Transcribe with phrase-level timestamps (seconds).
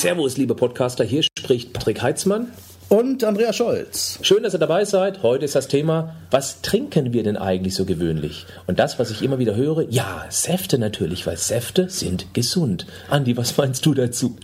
[0.00, 2.46] Servus, liebe Podcaster, hier spricht Patrick Heitzmann.
[2.88, 4.18] Und Andrea Scholz.
[4.22, 5.22] Schön, dass ihr dabei seid.
[5.22, 8.46] Heute ist das Thema, was trinken wir denn eigentlich so gewöhnlich?
[8.66, 12.86] Und das, was ich immer wieder höre, ja, Säfte natürlich, weil Säfte sind gesund.
[13.10, 14.36] Andi, was meinst du dazu?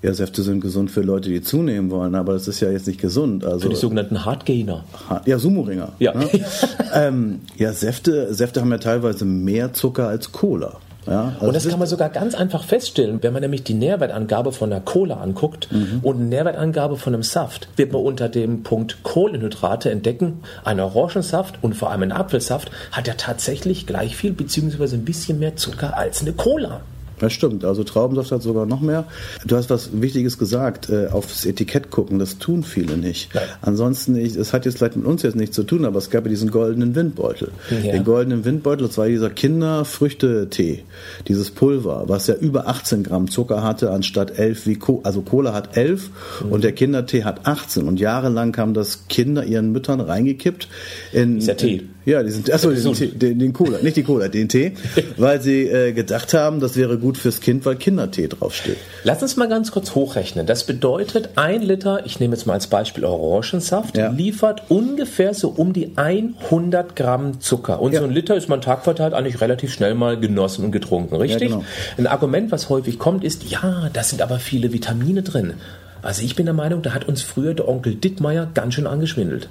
[0.00, 3.00] Ja, Säfte sind gesund für Leute, die zunehmen wollen, aber das ist ja jetzt nicht
[3.00, 3.44] gesund.
[3.44, 4.84] Also, Für die sogenannten Hardgainer.
[5.26, 5.94] ja, Sumo-Ringer.
[5.98, 6.14] Ja.
[6.14, 6.28] Ne?
[6.94, 10.78] ähm, ja, Säfte, Säfte haben ja teilweise mehr Zucker als Cola.
[11.06, 14.52] Ja, also Und das kann man sogar ganz einfach feststellen, wenn man nämlich die Nährwertangabe
[14.52, 15.68] von einer Cola anguckt
[16.02, 21.58] und eine Nährwertangabe von einem Saft, wird man unter dem Punkt Kohlenhydrate entdecken, ein Orangensaft
[21.62, 25.96] und vor allem ein Apfelsaft hat ja tatsächlich gleich viel beziehungsweise ein bisschen mehr Zucker
[25.96, 26.80] als eine Cola.
[27.24, 29.04] Das stimmt, also Traubensaft hat sogar noch mehr.
[29.46, 33.34] Du hast was Wichtiges gesagt, äh, aufs Etikett gucken, das tun viele nicht.
[33.34, 33.44] Nein.
[33.62, 36.24] Ansonsten, ich, es hat jetzt vielleicht mit uns jetzt nichts zu tun, aber es gab
[36.24, 37.50] ja diesen goldenen Windbeutel.
[37.70, 37.92] Ja.
[37.92, 40.84] Den goldenen Windbeutel, das war dieser Kinderfrüchtetee,
[41.28, 45.00] dieses Pulver, was ja über 18 Gramm Zucker hatte, anstatt 11 wie Cola.
[45.04, 46.10] Also Cola hat 11
[46.42, 46.52] Mhm.
[46.52, 50.68] und der Kindertee hat 18 und jahrelang haben das Kinder ihren Müttern reingekippt.
[51.12, 51.76] In, Ist ja Tee.
[51.76, 52.92] In, ja, diesen, achso, diesen.
[52.92, 54.72] Tee, den, den Cola, nicht die Cola, den Tee,
[55.16, 58.76] weil sie äh, gedacht haben, das wäre gut fürs Kind, weil Kindertee draufsteht.
[59.04, 60.46] Lass uns mal ganz kurz hochrechnen.
[60.46, 64.10] Das bedeutet, ein Liter, ich nehme jetzt mal als Beispiel Orangensaft, Ja.
[64.10, 67.80] liefert ungefähr so um die 100 Gramm Zucker.
[67.80, 68.00] Und Ja.
[68.00, 71.48] so ein Liter ist man tagverteilt eigentlich relativ schnell mal genossen und getrunken, richtig?
[71.50, 71.64] genau.
[71.98, 75.54] Ein Argument, was häufig kommt, ist, ja, da sind aber viele Vitamine drin.
[76.02, 79.48] Also ich bin der Meinung, da hat uns früher der Onkel Dittmeier ganz schön angeschwindelt.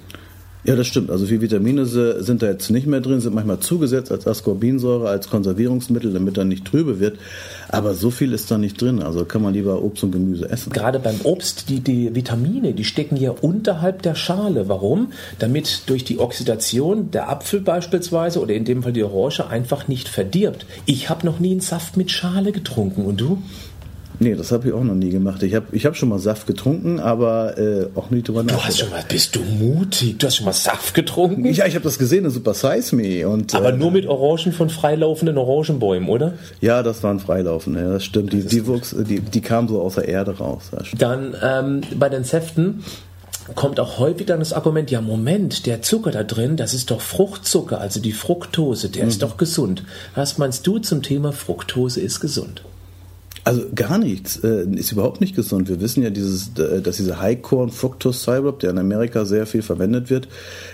[0.64, 1.10] Ja, das stimmt.
[1.10, 5.28] Also viele Vitamine sind da jetzt nicht mehr drin, sind manchmal zugesetzt als Ascorbinsäure, als
[5.28, 7.18] Konservierungsmittel, damit er nicht trübe wird.
[7.68, 9.02] Aber so viel ist da nicht drin.
[9.02, 10.72] Also kann man lieber Obst und Gemüse essen.
[10.72, 14.66] Gerade beim Obst, die, die Vitamine, die stecken ja unterhalb der Schale.
[14.66, 15.12] Warum?
[15.38, 20.08] Damit durch die Oxidation der Apfel beispielsweise oder in dem Fall die Orange einfach nicht
[20.08, 20.64] verdirbt.
[20.86, 23.04] Ich habe noch nie einen Saft mit Schale getrunken.
[23.04, 23.42] Und du?
[24.20, 25.42] Nee, das habe ich auch noch nie gemacht.
[25.42, 28.78] Ich habe ich hab schon mal Saft getrunken, aber äh, auch nie drüber Du hast
[28.78, 30.18] schon mal, bist du mutig?
[30.18, 31.44] Du hast schon mal Saft getrunken?
[31.52, 33.28] Ja, ich habe das gesehen in Super Size Me.
[33.28, 36.34] Und, Aber äh, nur mit Orangen von freilaufenden Orangenbäumen, oder?
[36.60, 38.32] Ja, das waren Freilaufen, ja, das stimmt.
[38.32, 40.70] Die, die, wuchs, die, die kamen so aus der Erde raus.
[40.96, 42.84] Dann ähm, bei den Säften
[43.54, 47.00] kommt auch häufig dann das Argument, ja Moment, der Zucker da drin, das ist doch
[47.00, 49.84] Fruchtzucker, also die Fructose, der ist doch gesund.
[50.14, 52.62] Was meinst du zum Thema Fructose ist gesund?
[53.46, 55.68] Also gar nichts, äh, ist überhaupt nicht gesund.
[55.68, 59.60] Wir wissen ja, dieses, äh, dass dieser High-Corn Fructose Syrup, der in Amerika sehr viel
[59.60, 60.28] verwendet wird,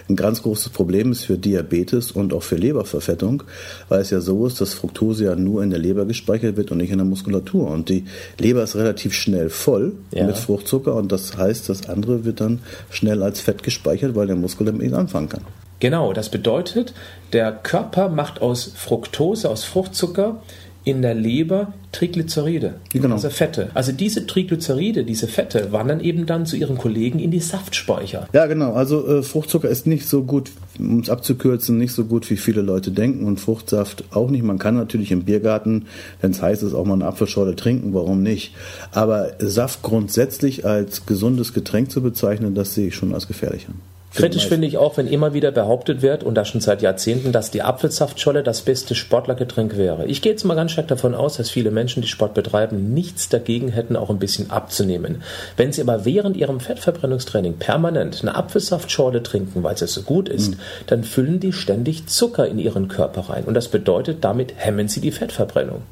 [0.08, 3.42] ein ganz großes Problem ist für Diabetes und auch für Leberverfettung,
[3.88, 6.78] weil es ja so ist, dass Fructose ja nur in der Leber gespeichert wird und
[6.78, 7.68] nicht in der Muskulatur.
[7.68, 8.04] Und die
[8.38, 10.26] Leber ist relativ schnell voll Ja.
[10.26, 14.36] mit Fruchtzucker und das heißt, das andere wird dann schnell als Fett gespeichert, weil der
[14.36, 15.42] Muskel damit nicht anfangen kann.
[15.80, 16.92] Genau, das bedeutet,
[17.32, 20.40] der Körper macht aus Fructose, aus Fruchtzucker
[20.84, 23.16] in der Leber Triglyceride, Genau.
[23.16, 23.70] also Fette.
[23.74, 28.28] Also diese Triglyceride, diese Fette, wandern eben dann zu ihren Kollegen in die Saftspeicher.
[28.32, 28.72] Ja, genau.
[28.74, 32.62] Also äh, Fruchtzucker ist nicht so gut, um es abzukürzen, nicht so gut, wie viele
[32.62, 34.44] Leute denken und Fruchtsaft auch nicht.
[34.44, 35.86] Man kann natürlich im Biergarten,
[36.20, 38.54] wenn es heiß ist, auch mal eine Apfelschorle trinken, warum nicht?
[38.92, 43.74] Aber Saft grundsätzlich als gesundes Getränk zu bezeichnen, das sehe ich schon als gefährlich an.
[44.12, 47.52] Kritisch finde ich auch, wenn immer wieder behauptet wird, und das schon seit Jahrzehnten, dass
[47.52, 50.06] die Apfelsaftscholle das beste Sportlergetränk wäre.
[50.06, 53.28] Ich gehe jetzt mal ganz stark davon aus, dass viele Menschen, die Sport betreiben, nichts
[53.28, 55.22] dagegen hätten, auch ein bisschen abzunehmen.
[55.56, 60.56] Wenn sie aber während ihrem Fettverbrennungstraining permanent eine Apfelsaftschorle trinken, weil es so gut ist,
[60.88, 63.44] dann füllen die ständig Zucker in ihren Körper rein.
[63.44, 65.82] Und das bedeutet, damit hemmen sie die Fettverbrennung.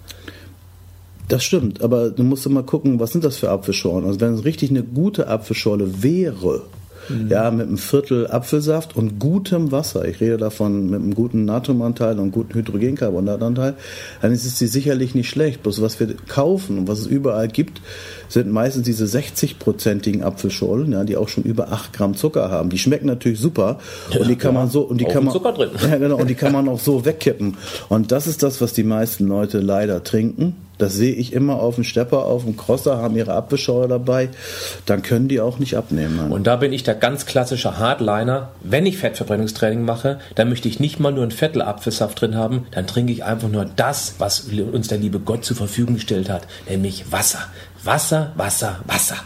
[1.28, 4.06] Das stimmt, aber du musst mal gucken, was sind das für Apfelschorlen?
[4.06, 6.62] Also wenn es richtig eine gute Apfelschorle wäre,
[7.28, 12.18] ja, mit einem Viertel Apfelsaft und gutem Wasser, ich rede davon mit einem guten Natriumanteil
[12.18, 13.74] und guten Hydrogencarbonatanteil,
[14.20, 15.62] dann ist es sie sicherlich nicht schlecht.
[15.62, 17.80] Bloß was wir kaufen und was es überall gibt,
[18.28, 22.70] sind meistens diese 60-prozentigen Apfelschorlen, ja, die auch schon über 8 Gramm Zucker haben.
[22.70, 23.78] Die schmecken natürlich super
[24.18, 25.70] und die kann ja, man so und die kann man Zucker drin.
[25.90, 26.16] ja, genau.
[26.16, 27.56] Und die kann man auch so wegkippen.
[27.88, 30.56] Und das ist das, was die meisten Leute leider trinken.
[30.78, 34.30] Das sehe ich immer auf dem Stepper, auf dem Crosser, haben ihre Apfelschorle dabei.
[34.86, 36.16] Dann können die auch nicht abnehmen.
[36.16, 36.32] Mann.
[36.32, 38.50] Und da bin ich der ganz klassische Hardliner.
[38.62, 42.66] Wenn ich Fettverbrennungstraining mache, dann möchte ich nicht mal nur einen Viertel Apfelsaft drin haben,
[42.70, 46.46] dann trinke ich einfach nur das, was uns der liebe Gott zur Verfügung gestellt hat,
[46.68, 47.40] nämlich Wasser.
[47.82, 49.16] Wasser, Wasser, Wasser.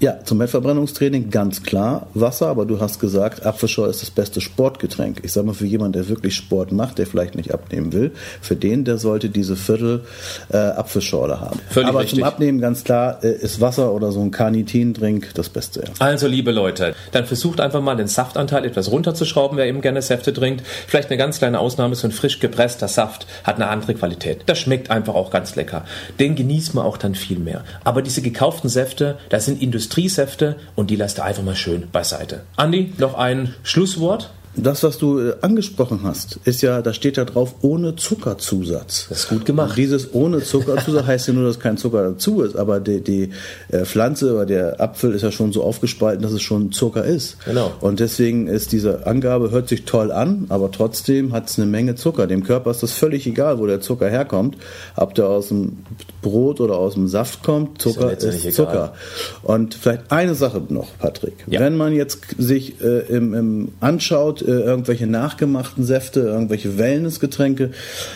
[0.00, 5.20] Ja, zum Fettverbrennungstraining ganz klar Wasser, aber du hast gesagt, Apfelschorle ist das beste Sportgetränk.
[5.22, 8.10] Ich sage mal, für jemanden, der wirklich Sport macht, der vielleicht nicht abnehmen will,
[8.40, 10.04] für den, der sollte diese Viertel
[10.52, 11.60] äh, Apfelschorle haben.
[11.70, 12.18] Völlig aber richtig.
[12.18, 15.84] zum Abnehmen ganz klar äh, ist Wasser oder so ein Carnitin-Drink das Beste.
[15.84, 15.92] Ja.
[16.00, 20.32] Also, liebe Leute, dann versucht einfach mal den Saftanteil etwas runterzuschrauben, wer eben gerne Säfte
[20.32, 20.64] trinkt.
[20.88, 24.42] Vielleicht eine ganz kleine Ausnahme, so ein frisch gepresster Saft hat eine andere Qualität.
[24.46, 25.84] Das schmeckt einfach auch ganz lecker.
[26.18, 27.62] Den genießt man auch dann viel mehr.
[27.84, 31.90] Aber diese gekauften Säfte, das sind Industrie Industriesäfte und die lässt er einfach mal schön
[31.90, 32.40] beiseite.
[32.56, 34.30] Andi, noch ein Schlusswort?
[34.56, 39.06] Das, was du äh, angesprochen hast, ist ja, da steht ja drauf, ohne Zuckerzusatz.
[39.08, 39.70] Das ist gut gemacht.
[39.70, 43.30] Und dieses ohne Zuckerzusatz heißt ja nur, dass kein Zucker dazu ist, aber die, die
[43.68, 47.36] äh, Pflanze oder der Apfel ist ja schon so aufgespalten, dass es schon Zucker ist.
[47.44, 47.72] Genau.
[47.80, 51.96] Und deswegen ist diese Angabe, hört sich toll an, aber trotzdem hat es eine Menge
[51.96, 52.26] Zucker.
[52.26, 54.56] Dem Körper ist das völlig egal, wo der Zucker herkommt.
[54.96, 55.78] Ob der aus dem
[56.22, 58.94] Brot oder aus dem Saft kommt, Zucker ist, ist Zucker.
[59.42, 61.44] Und vielleicht eine Sache noch, Patrick.
[61.46, 61.60] Ja.
[61.60, 67.70] Wenn man jetzt sich äh, im, im anschaut, äh, irgendwelche nachgemachten Säfte, irgendwelche Wellnessgetränke.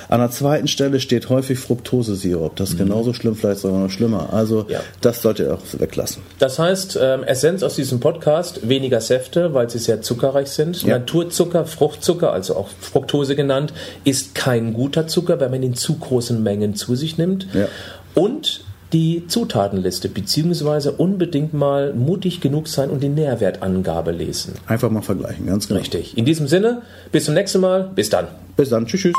[0.08, 2.56] An der zweiten Stelle steht häufig Fructosesirup.
[2.56, 2.84] Das ist mhm.
[2.84, 4.32] genauso schlimm, vielleicht sogar noch schlimmer.
[4.32, 4.80] Also ja.
[5.00, 6.22] das solltet ihr auch weglassen.
[6.38, 10.82] Das heißt, ähm, Essenz aus diesem Podcast, weniger Säfte, weil sie sehr zuckerreich sind.
[10.82, 10.98] Ja.
[10.98, 13.72] Naturzucker, Fruchtzucker, also auch Fructose genannt,
[14.04, 17.46] ist kein guter Zucker, wenn man ihn in zu großen Mengen zu sich nimmt.
[17.54, 17.68] Ja.
[18.14, 24.54] Und die Zutatenliste beziehungsweise unbedingt mal mutig genug sein und die Nährwertangabe lesen.
[24.66, 25.80] Einfach mal vergleichen, ganz genau.
[25.80, 26.16] Richtig.
[26.16, 26.82] In diesem Sinne,
[27.12, 27.90] bis zum nächsten Mal.
[27.94, 28.28] Bis dann.
[28.56, 28.86] Bis dann.
[28.86, 29.02] Tschüss.
[29.02, 29.14] tschüss.